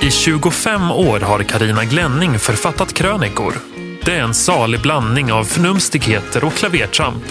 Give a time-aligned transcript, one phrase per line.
[0.00, 3.54] I 25 år har Karina Glänning författat krönikor.
[4.04, 7.24] Det är en salig blandning av förnumstigheter och klavertramp.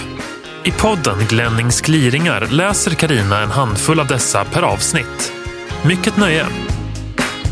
[0.63, 5.33] I podden Glennings gliringar läser Karina en handfull av dessa per avsnitt.
[5.85, 6.45] Mycket nöje!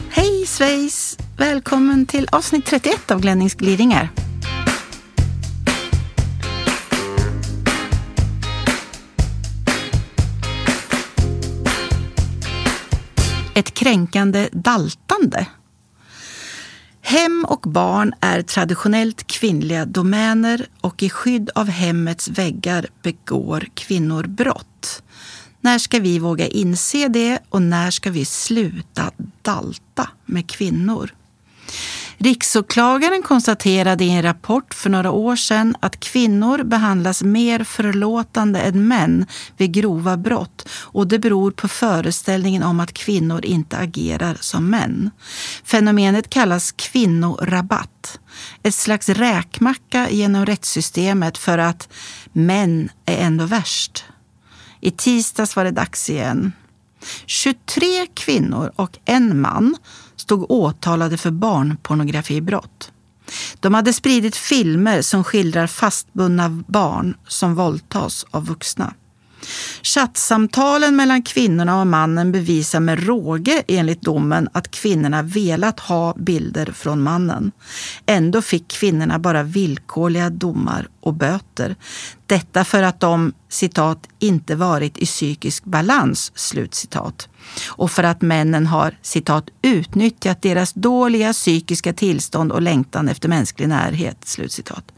[0.10, 1.18] Hej svejs!
[1.38, 4.10] Välkommen till avsnitt 31 av Glennings gliringar.
[13.56, 15.48] Ett kränkande daltande.
[17.02, 24.24] Hem och barn är traditionellt kvinnliga domäner och i skydd av hemmets väggar begår kvinnor
[24.24, 25.04] brott.
[25.62, 31.14] När ska vi våga inse det och när ska vi sluta dalta med kvinnor?
[32.18, 38.88] Riksåklagaren konstaterade i en rapport för några år sedan att kvinnor behandlas mer förlåtande än
[38.88, 39.26] män
[39.58, 45.12] vid grova brott och det beror på föreställningen om att kvinnor inte agerar som män.
[45.64, 48.20] Fenomenet kallas kvinnorabatt.
[48.64, 51.90] Ett slags räkmacka genom rättssystemet för att
[52.34, 54.06] män är ändå värst.
[54.82, 56.52] I tisdags var det dags igen.
[57.26, 59.76] 23 kvinnor och en man
[60.16, 62.92] stod åtalade för barnpornografibrott.
[63.60, 68.94] De hade spridit filmer som skildrar fastbundna barn som våldtas av vuxna.
[69.84, 76.66] Chattsamtalen mellan kvinnorna och mannen bevisar med råge enligt domen att kvinnorna velat ha bilder
[76.66, 77.52] från mannen.
[78.06, 81.76] Ändå fick kvinnorna bara villkorliga domar och böter.
[82.26, 87.30] Detta för att de citat, inte varit i psykisk balans, slutcitat.
[87.68, 93.68] Och för att männen har citat, utnyttjat deras dåliga psykiska tillstånd och längtan efter mänsklig
[93.68, 94.18] närhet.
[94.24, 94.92] Slutcitat.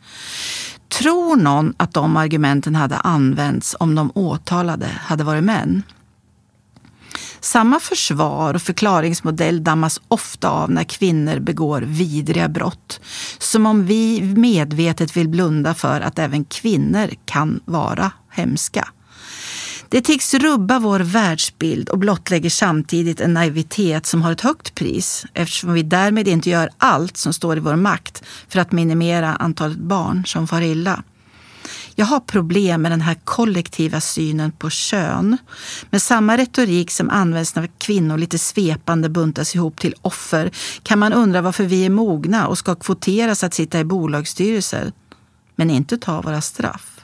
[0.89, 5.83] Tror någon att de argumenten hade använts om de åtalade hade varit män?
[7.39, 12.99] Samma försvar och förklaringsmodell dammas ofta av när kvinnor begår vidriga brott.
[13.39, 18.88] Som om vi medvetet vill blunda för att även kvinnor kan vara hemska.
[19.90, 25.25] Det tycks rubba vår världsbild och blottlägger samtidigt en naivitet som har ett högt pris
[25.34, 29.78] eftersom vi därmed inte gör allt som står i vår makt för att minimera antalet
[29.78, 31.03] barn som far illa.
[31.96, 35.38] Jag har problem med den här kollektiva synen på kön.
[35.90, 40.52] Med samma retorik som används när kvinnor lite svepande buntas ihop till offer
[40.84, 44.92] kan man undra varför vi är mogna och ska kvoteras att sitta i bolagsstyrelser,
[45.56, 47.00] men inte ta våra straff.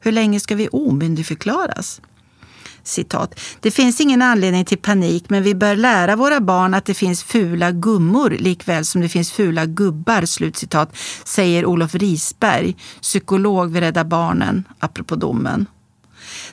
[0.00, 2.00] Hur länge ska vi omyndigförklaras?
[2.82, 3.40] Citat.
[3.60, 7.22] Det finns ingen anledning till panik men vi bör lära våra barn att det finns
[7.22, 14.04] fula gummor likväl som det finns fula gubbar, slutcitat, säger Olof Risberg, psykolog vid Rädda
[14.04, 15.66] Barnen, apropå domen.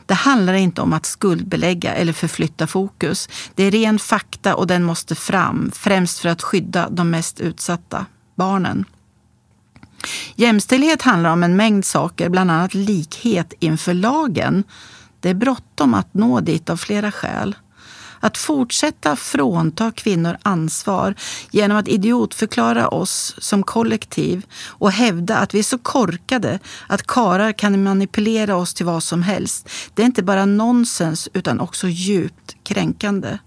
[0.06, 3.30] Det handlar inte om att skuldbelägga eller förflytta fokus.
[3.56, 8.06] Det är ren fakta och den måste fram, främst för att skydda de mest utsatta,
[8.36, 8.86] barnen.
[10.36, 14.64] Jämställdhet handlar om en mängd saker, bland annat likhet inför lagen.
[15.28, 17.56] Det är bråttom att nå dit av flera skäl.
[18.20, 21.16] Att fortsätta frånta kvinnor ansvar
[21.52, 27.52] genom att idiotförklara oss som kollektiv och hävda att vi är så korkade att karar
[27.52, 29.70] kan manipulera oss till vad som helst.
[29.94, 33.38] Det är inte bara nonsens utan också djupt kränkande.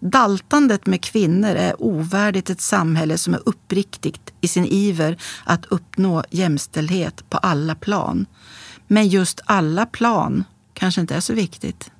[0.00, 6.24] Daltandet med kvinnor är ovärdigt ett samhälle som är uppriktigt i sin iver att uppnå
[6.30, 8.26] jämställdhet på alla plan.
[8.86, 10.44] Men just alla plan
[10.78, 11.90] kanske inte är så viktigt.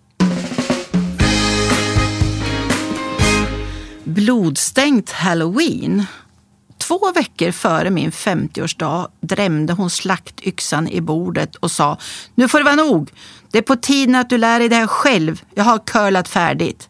[4.05, 6.05] Blodstänkt halloween.
[6.79, 11.99] Två veckor före min 50-årsdag drämde hon slaktyxan i bordet och sa
[12.35, 13.11] Nu får det vara nog.
[13.51, 15.43] Det är på tiden att du lär dig det här själv.
[15.55, 16.89] Jag har curlat färdigt.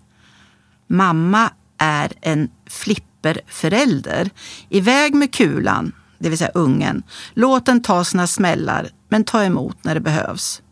[0.87, 4.31] Mamma är en flipperförälder.
[4.69, 7.03] Iväg med kulan, det vill säga ungen.
[7.35, 10.63] Låt den ta sina smällar, men ta emot när det behövs.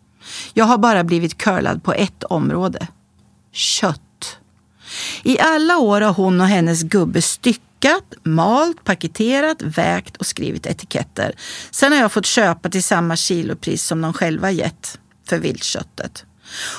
[0.55, 2.87] Jag har bara blivit curlad på ett område.
[3.53, 4.01] Kött.
[5.23, 11.35] I alla år har hon och hennes gubbe styckat, malt, paketerat, vägt och skrivit etiketter.
[11.71, 14.99] Sen har jag fått köpa till samma kilopris som de själva gett
[15.29, 16.25] för viltköttet.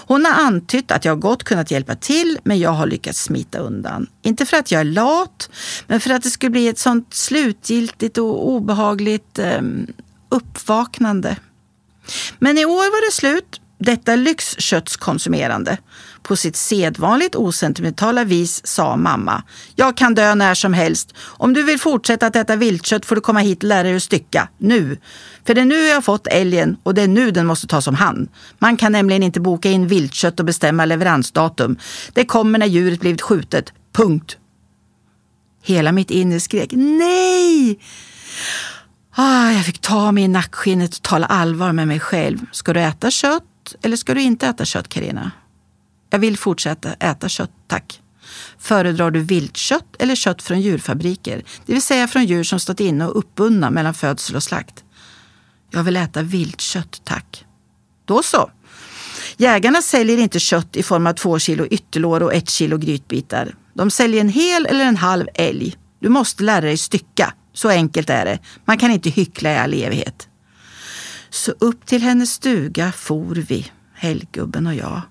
[0.07, 4.07] Hon har antytt att jag gott kunnat hjälpa till, men jag har lyckats smita undan.
[4.21, 5.49] Inte för att jag är lat,
[5.87, 9.61] men för att det skulle bli ett sånt slutgiltigt och obehagligt eh,
[10.29, 11.37] uppvaknande.
[12.39, 15.77] Men i år var det slut, detta lyxköttskonsumerande.
[16.23, 19.43] På sitt sedvanligt osentimentala vis sa mamma.
[19.75, 21.13] Jag kan dö när som helst.
[21.19, 24.03] Om du vill fortsätta att äta viltkött får du komma hit och lära dig att
[24.03, 24.49] stycka.
[24.57, 24.97] Nu.
[25.45, 27.87] För det är nu jag har fått älgen och det är nu den måste tas
[27.87, 28.29] om hand.
[28.59, 31.77] Man kan nämligen inte boka in viltkött och bestämma leveransdatum.
[32.13, 33.73] Det kommer när djuret blivit skjutet.
[33.93, 34.37] Punkt.
[35.63, 37.79] Hela mitt inre skrek nej!
[39.65, 42.37] Jag fick ta mig i nackskinnet och tala allvar med mig själv.
[42.51, 45.31] Ska du äta kött eller ska du inte äta kött, Karina?
[46.09, 48.01] Jag vill fortsätta äta kött, tack.
[48.57, 51.43] Föredrar du viltkött eller kött från djurfabriker?
[51.65, 54.83] Det vill säga från djur som stått inne och uppbundna mellan födsel och slakt.
[55.71, 57.45] Jag vill äta viltkött, tack.
[58.05, 58.51] Då så.
[59.37, 63.55] Jägarna säljer inte kött i form av två kilo ytterlår och ett kilo grytbitar.
[63.73, 65.77] De säljer en hel eller en halv älg.
[65.99, 67.33] Du måste lära dig stycka.
[67.55, 68.39] Så enkelt är det.
[68.65, 70.27] Man kan inte hyckla i all evighet.
[71.29, 75.01] Så upp till hennes stuga for vi, helggubben och jag.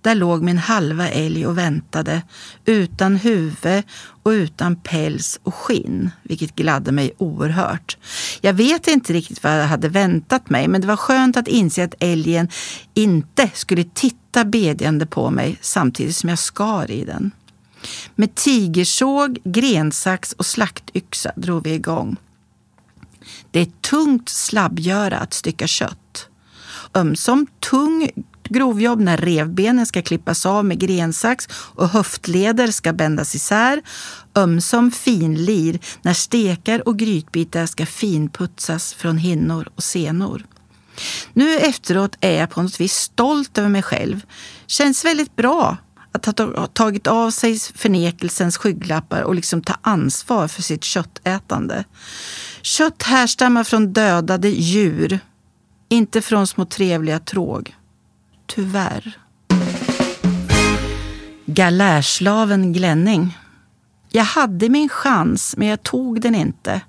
[0.00, 2.22] Där låg min halva älg och väntade,
[2.64, 3.82] utan huvud
[4.22, 7.96] och utan päls och skinn, vilket gladde mig oerhört.
[8.40, 11.84] Jag vet inte riktigt vad jag hade väntat mig, men det var skönt att inse
[11.84, 12.48] att älgen
[12.94, 17.30] inte skulle titta bedjande på mig samtidigt som jag skar i den.
[18.14, 22.16] Med tigersåg, grensax och slaktyxa drog vi igång.
[23.50, 26.28] Det är tungt slabbgöra att stycka kött.
[26.94, 28.10] Ömsom tung
[28.48, 33.82] grovjobb när revbenen ska klippas av med grensax och höftleder ska bändas isär.
[34.34, 40.46] Ömsom finlir när stekar och grytbitar ska finputsas från hinnor och senor.
[41.32, 44.20] Nu efteråt är jag på något vis stolt över mig själv.
[44.66, 45.76] Känns väldigt bra
[46.26, 51.84] att ha tagit av sig förnekelsens skygglappar och liksom ta ansvar för sitt köttätande.
[52.62, 55.20] Kött härstammar från dödade djur,
[55.88, 57.76] inte från små trevliga tråg.
[58.46, 59.18] Tyvärr.
[61.46, 63.38] Galärslaven Glänning.
[64.10, 66.80] Jag hade min chans, men jag tog den inte.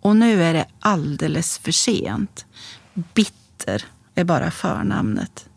[0.00, 2.46] Och nu är det alldeles för sent.
[2.94, 3.84] Bitter
[4.14, 5.48] är bara förnamnet.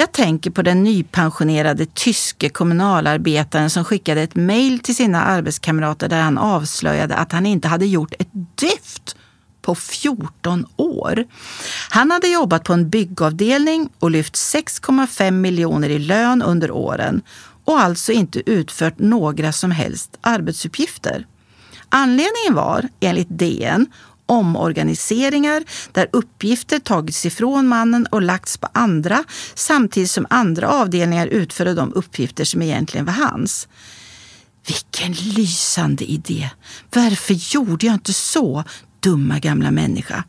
[0.00, 6.20] Jag tänker på den nypensionerade tyske kommunalarbetaren som skickade ett mejl till sina arbetskamrater där
[6.20, 9.16] han avslöjade att han inte hade gjort ett dyft
[9.62, 11.24] på 14 år.
[11.90, 17.22] Han hade jobbat på en byggavdelning och lyft 6,5 miljoner i lön under åren
[17.64, 21.26] och alltså inte utfört några som helst arbetsuppgifter.
[21.88, 23.86] Anledningen var, enligt DN,
[24.28, 31.74] omorganiseringar där uppgifter tagits ifrån mannen och lagts på andra samtidigt som andra avdelningar utförde
[31.74, 33.68] de uppgifter som egentligen var hans.
[34.66, 36.50] Vilken lysande idé!
[36.94, 38.64] Varför gjorde jag inte så,
[39.00, 40.24] dumma gamla människa?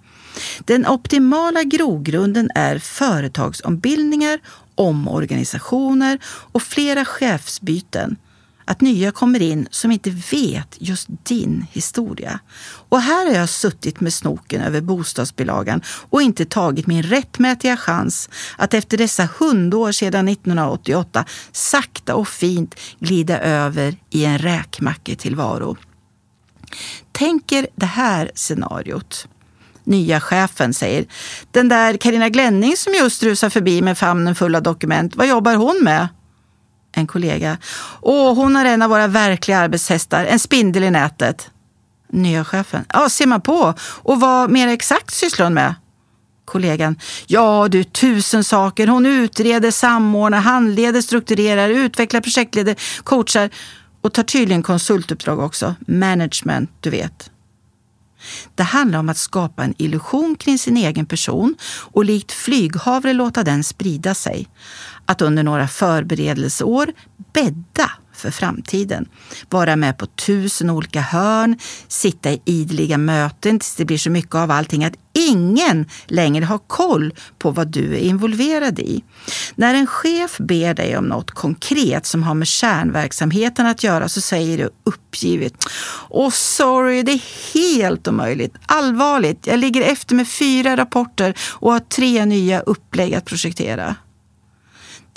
[0.59, 4.39] Den optimala grogrunden är företagsombildningar,
[4.75, 8.17] omorganisationer och flera chefsbyten
[8.69, 12.39] att nya kommer in som inte vet just din historia.
[12.89, 18.29] Och här har jag suttit med snoken över bostadsbilagan och inte tagit min rättmätiga chans
[18.57, 25.77] att efter dessa hundår sedan 1988 sakta och fint glida över i en räkmacketillvaro.
[27.11, 29.27] Tänker det här scenariot.
[29.83, 31.05] Nya chefen säger
[31.51, 35.55] den där Karina Glänning som just rusar förbi med famnen full av dokument, vad jobbar
[35.55, 36.07] hon med?
[36.99, 37.57] En kollega.
[38.01, 41.49] Åh, hon är en av våra verkliga arbetshästar, en spindel i nätet.
[42.11, 42.85] Nya chefen.
[42.93, 43.73] Ja, ser man på.
[43.81, 45.75] Och vad mer exakt sysslar hon med?
[46.45, 46.95] Kollegan.
[47.27, 48.87] Ja du, tusen saker.
[48.87, 53.49] Hon utreder, samordnar, handleder, strukturerar, utvecklar, projektleder, coachar
[54.01, 55.75] och tar tydligen konsultuppdrag också.
[55.87, 57.29] Management, du vet.
[58.55, 61.55] Det handlar om att skapa en illusion kring sin egen person
[61.91, 64.47] och likt flyghavre låta den sprida sig
[65.09, 66.91] att under några förberedelseår
[67.33, 69.05] bädda för framtiden.
[69.49, 74.35] Vara med på tusen olika hörn, sitta i ideliga möten tills det blir så mycket
[74.35, 79.03] av allting att ingen längre har koll på vad du är involverad i.
[79.55, 84.21] När en chef ber dig om något konkret som har med kärnverksamheten att göra så
[84.21, 85.53] säger du uppgivet.
[86.09, 88.55] Åh, sorry, det är helt omöjligt.
[88.65, 93.95] Allvarligt, jag ligger efter med fyra rapporter och har tre nya upplägg att projektera.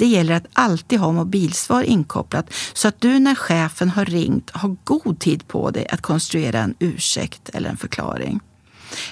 [0.03, 4.77] Det gäller att alltid ha mobilsvar inkopplat så att du när chefen har ringt har
[4.85, 8.41] god tid på dig att konstruera en ursäkt eller en förklaring.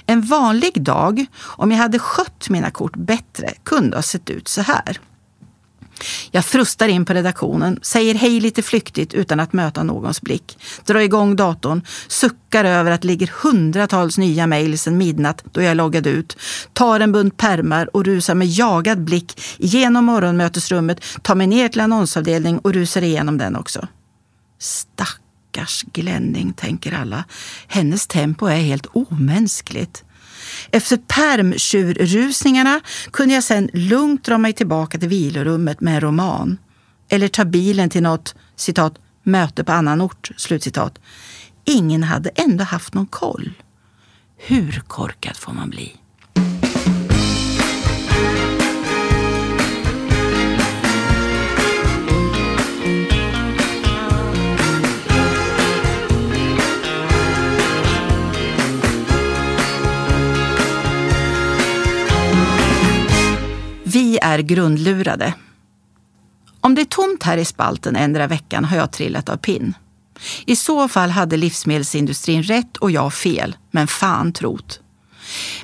[0.07, 4.63] En vanlig dag, om jag hade skött mina kort bättre, kunde ha sett ut så
[4.63, 5.01] här.
[6.31, 11.01] Jag frustar in på redaktionen, säger hej lite flyktigt utan att möta någons blick, drar
[11.01, 16.11] igång datorn, suckar över att det ligger hundratals nya mejl sedan midnatt då jag loggade
[16.11, 16.37] ut,
[16.73, 21.81] tar en bunt permar och rusar med jagad blick igenom morgonmötesrummet, tar mig ner till
[21.81, 23.89] annonsavdelning och rusar igenom den också.
[24.59, 27.25] Stackars Glänning, tänker alla.
[27.67, 30.05] Hennes tempo är helt omänskligt.
[30.71, 36.59] Efter permtjurrusningarna kunde jag sen lugnt dra mig tillbaka till vilorummet med en roman.
[37.09, 40.31] Eller ta bilen till något citat, möte på annan ort.
[40.37, 40.99] Slutcitat.
[41.65, 43.53] ingen hade ändå haft någon koll.
[44.37, 45.97] Hur korkad får man bli?
[64.23, 65.35] Är grundlurade.
[66.61, 69.75] Om det är tomt här i spalten ändra veckan har jag trillat av pinn.
[70.47, 74.81] I så fall hade livsmedelsindustrin rätt och jag fel, men fan trot.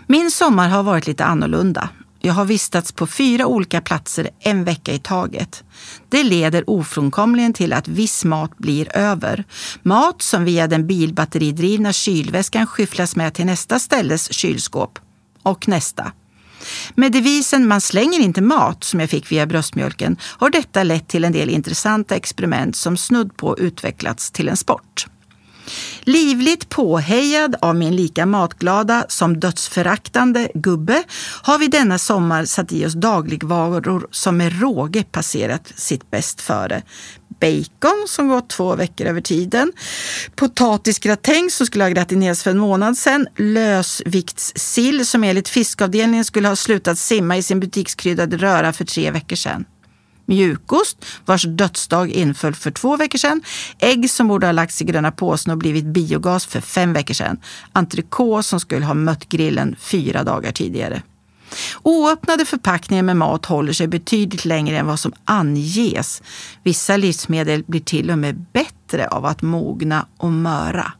[0.06, 1.88] Min sommar har varit lite annorlunda.
[2.20, 5.64] Jag har vistats på fyra olika platser en vecka i taget.
[6.08, 9.44] Det leder ofrånkomligen till att viss mat blir över.
[9.82, 14.98] Mat som via den bilbatteridrivna kylväskan skyfflas med till nästa ställes kylskåp.
[15.42, 16.12] Och nästa.
[16.94, 21.24] Med devisen “man slänger inte mat” som jag fick via bröstmjölken har detta lett till
[21.24, 25.06] en del intressanta experiment som snudd på utvecklats till en sport.
[26.00, 31.02] Livligt påhejad av min lika matglada som dödsföraktande gubbe
[31.42, 36.82] har vi denna sommar satt i oss dagligvaror som med råge passerat sitt bäst före
[37.40, 39.72] bacon som gått två veckor över tiden,
[40.34, 46.56] potatisgratäng som skulle ha gratinerats för en månad sedan, lösviktssill som enligt fiskavdelningen skulle ha
[46.56, 49.64] slutat simma i sin butikskryddade röra för tre veckor sedan.
[50.28, 53.42] Mjukost vars dödsdag inföll för två veckor sedan,
[53.78, 57.40] ägg som borde ha lagts i gröna påsen och blivit biogas för fem veckor sedan,
[57.72, 61.02] entrecote som skulle ha mött grillen fyra dagar tidigare.
[61.82, 66.22] Oöppnade förpackningar med mat håller sig betydligt längre än vad som anges.
[66.62, 70.92] Vissa livsmedel blir till och med bättre av att mogna och möra.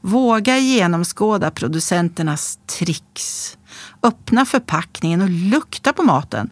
[0.00, 3.58] Våga genomskåda producenternas tricks.
[4.02, 6.50] Öppna förpackningen och lukta på maten.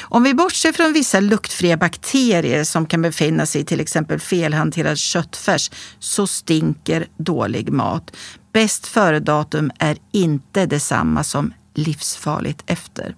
[0.00, 4.98] Om vi bortser från vissa luktfria bakterier som kan befinna sig i till exempel felhanterad
[4.98, 8.16] köttfärs så stinker dålig mat.
[8.52, 13.14] Bäst före-datum är inte detsamma som livsfarligt efter.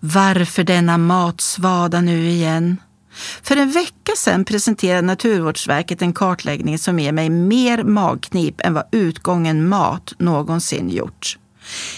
[0.00, 2.76] Varför denna matsvada nu igen?
[3.42, 8.84] För en vecka sedan presenterade Naturvårdsverket en kartläggning som ger mig mer magknip än vad
[8.92, 11.38] utgången mat någonsin gjort.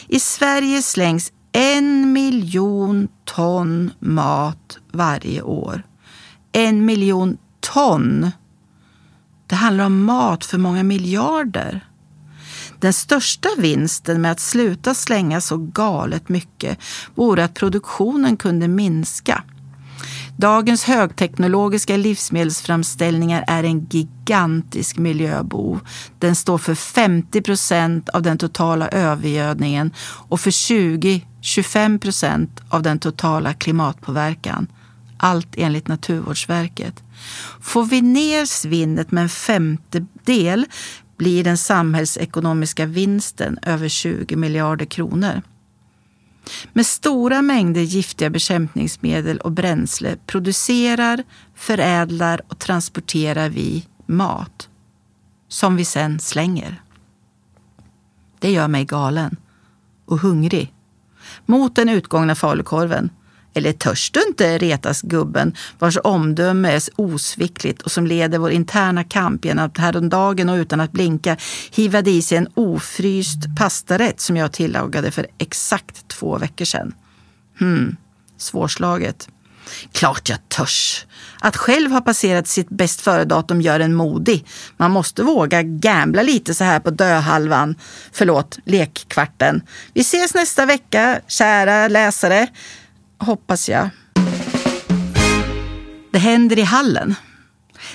[0.08, 5.82] I Sverige slängs en miljon ton mat varje år.
[6.52, 8.30] En miljon ton!
[9.46, 11.86] Det handlar om mat för många miljarder.
[12.80, 16.78] Den största vinsten med att sluta slänga så galet mycket
[17.14, 19.44] vore att produktionen kunde minska.
[20.36, 25.80] Dagens högteknologiska livsmedelsframställningar är en gigantisk miljöbov.
[26.18, 29.90] Den står för 50 procent av den totala övergödningen
[30.28, 34.66] och för 20-25 procent av den totala klimatpåverkan.
[35.18, 37.02] Allt enligt Naturvårdsverket.
[37.60, 40.66] Får vi ner svinnet med en femtedel
[41.20, 45.42] blir den samhällsekonomiska vinsten över 20 miljarder kronor.
[46.72, 51.22] Med stora mängder giftiga bekämpningsmedel och bränsle producerar,
[51.54, 54.68] förädlar och transporterar vi mat
[55.48, 56.82] som vi sen slänger.
[58.38, 59.36] Det gör mig galen
[60.06, 60.74] och hungrig.
[61.46, 63.10] Mot den utgångna falukorven
[63.60, 69.04] eller törs du inte, retas gubben vars omdöme är osvikligt och som leder vår interna
[69.04, 71.36] kamp genom att häromdagen och utan att blinka
[71.70, 76.94] hivade i sig en ofryst pastarätt som jag tillagade för exakt två veckor sedan.
[77.58, 77.96] Hmm,
[78.38, 79.28] svårslaget.
[79.92, 81.06] Klart jag törs.
[81.40, 84.46] Att själv ha passerat sitt bäst före-datum gör en modig.
[84.76, 87.74] Man måste våga gambla lite så här på döhalvan.
[88.12, 89.62] Förlåt, lekkvarten.
[89.94, 92.48] Vi ses nästa vecka, kära läsare
[93.20, 93.88] hoppas jag.
[96.12, 97.14] Det händer i hallen.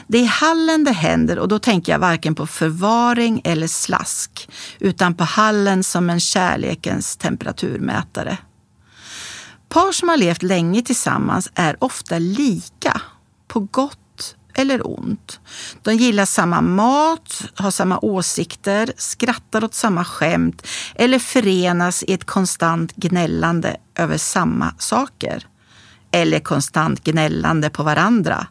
[0.08, 4.50] Det är i hallen det händer och då tänker jag varken på förvaring eller slask
[4.80, 8.38] utan på hallen som en kärlekens temperaturmätare.
[9.70, 13.02] Par som har levt länge tillsammans är ofta lika,
[13.48, 15.40] på gott eller ont.
[15.82, 22.26] De gillar samma mat, har samma åsikter, skrattar åt samma skämt eller förenas i ett
[22.26, 25.48] konstant gnällande över samma saker.
[26.12, 28.48] Eller konstant gnällande på varandra.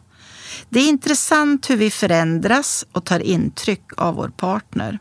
[0.69, 4.99] Det är intressant hur vi förändras och tar intryck av vår partner.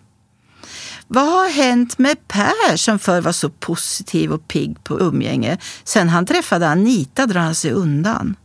[1.07, 5.59] Vad har hänt med Per som förr var så positiv och pigg på umgänge?
[5.85, 8.37] Sen han träffade Anita drar han sig undan.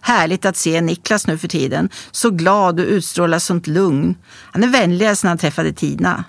[0.00, 1.88] Härligt att se Niklas nu för tiden.
[2.10, 4.14] Så glad och utstrålar sånt lugn.
[4.52, 6.24] Han är vänligare sen han träffade Tina.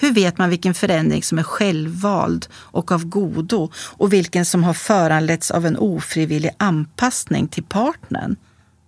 [0.00, 4.74] Hur vet man vilken förändring som är självvald och av godo och vilken som har
[4.74, 8.36] föranletts av en ofrivillig anpassning till partnern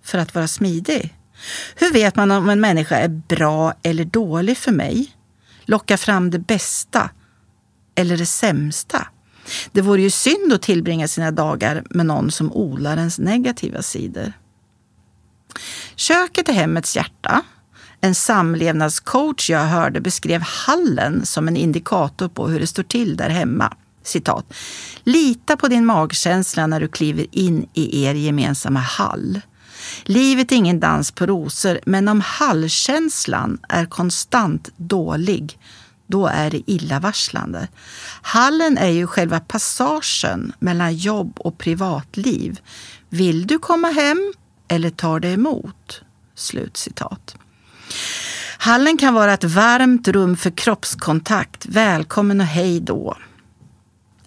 [0.04, 1.16] för att vara smidig?
[1.76, 5.12] Hur vet man om en människa är bra eller dålig för mig?
[5.64, 7.10] Locka fram det bästa
[7.94, 9.06] eller det sämsta?
[9.72, 14.32] Det vore ju synd att tillbringa sina dagar med någon som odlar ens negativa sidor.
[15.96, 17.42] Köket är hemmets hjärta.
[18.04, 23.28] En samlevnadscoach jag hörde beskrev hallen som en indikator på hur det står till där
[23.28, 23.76] hemma.
[24.02, 24.54] Citat.
[25.04, 29.40] Lita på din magkänsla när du kliver in i er gemensamma hall.
[30.04, 35.58] Livet är ingen dans på rosor, men om hallkänslan är konstant dålig,
[36.06, 37.68] då är det illavarslande.
[38.22, 42.60] Hallen är ju själva passagen mellan jobb och privatliv.
[43.08, 44.32] Vill du komma hem
[44.68, 46.02] eller tar det emot?
[46.34, 47.36] Slutcitat.
[48.58, 53.16] Hallen kan vara ett varmt rum för kroppskontakt, välkommen och hej då.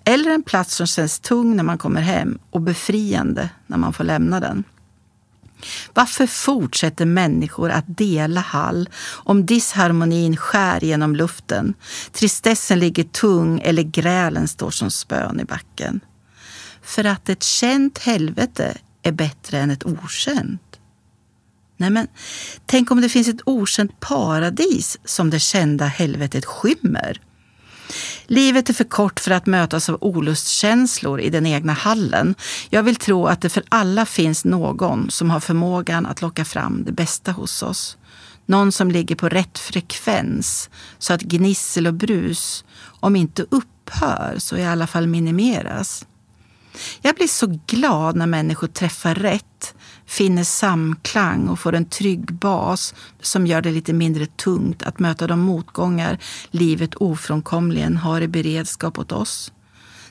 [0.03, 4.03] Eller en plats som känns tung när man kommer hem och befriande när man får
[4.03, 4.63] lämna den.
[5.93, 11.73] Varför fortsätter människor att dela hall om disharmonin skär genom luften,
[12.11, 15.99] tristessen ligger tung eller grälen står som spön i backen?
[16.81, 20.61] För att ett känt helvete är bättre än ett okänt.
[21.77, 22.07] Nej men,
[22.65, 27.21] tänk om det finns ett okänt paradis som det kända helvetet skymmer.
[28.27, 32.35] Livet är för kort för att mötas av olustkänslor i den egna hallen.
[32.69, 36.83] Jag vill tro att det för alla finns någon som har förmågan att locka fram
[36.83, 37.97] det bästa hos oss.
[38.45, 42.63] Någon som ligger på rätt frekvens så att gnissel och brus,
[42.99, 46.05] om inte upphör, så i alla fall minimeras.
[47.01, 49.75] Jag blir så glad när människor träffar rätt,
[50.05, 55.27] finner samklang och får en trygg bas som gör det lite mindre tungt att möta
[55.27, 56.17] de motgångar
[56.51, 59.51] livet ofrånkomligen har i beredskap åt oss.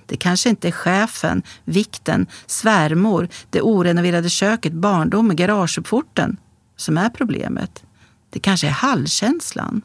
[0.06, 6.36] Det kanske inte är chefen, vikten, svärmor, det orenoverade köket, barndomen, garageuppfarten
[6.76, 7.84] som är problemet.
[8.30, 9.82] Det kanske är hallkänslan.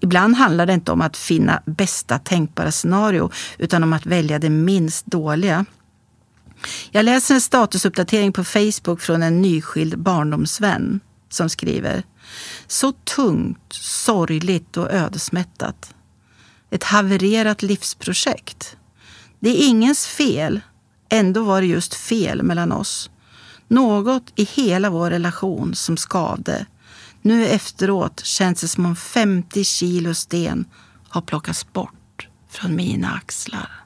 [0.00, 4.50] Ibland handlar det inte om att finna bästa tänkbara scenario utan om att välja det
[4.50, 5.64] minst dåliga.
[6.90, 12.02] Jag läser en statusuppdatering på Facebook från en nyskild barndomsvän som skriver
[12.66, 15.94] Så tungt, sorgligt och ödesmättat.
[16.70, 18.76] Ett havererat livsprojekt.
[19.40, 20.60] Det är ingens fel.
[21.08, 23.10] Ändå var det just fel mellan oss.
[23.68, 26.66] Något i hela vår relation som skavde.
[27.22, 30.64] Nu efteråt känns det som om 50 kilo sten
[31.08, 33.85] har plockats bort från mina axlar.